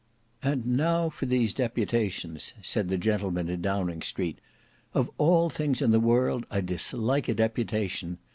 "And 0.41 0.65
now 0.65 1.09
for 1.09 1.27
these 1.27 1.53
deputations," 1.53 2.55
said 2.63 2.89
the 2.89 2.97
gentleman 2.97 3.49
in 3.49 3.61
Downing 3.61 4.01
Street, 4.01 4.39
"of 4.95 5.11
all 5.19 5.51
things 5.51 5.79
in 5.79 5.91
the 5.91 5.99
world 5.99 6.43
I 6.49 6.59
dislike 6.61 7.29
a 7.29 7.35
deputation. 7.35 8.17